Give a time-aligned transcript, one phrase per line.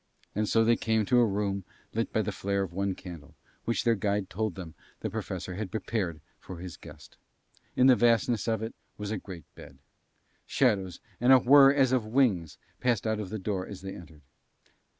[0.33, 1.63] And so they came to a room
[1.93, 5.69] lit by the flare of one candle, which their guide told them the Professor had
[5.69, 7.17] prepared for his guest.
[7.75, 9.77] In the vastness of it was a great bed.
[10.47, 14.21] Shadows and a whir as of wings passed out of the door as they entered.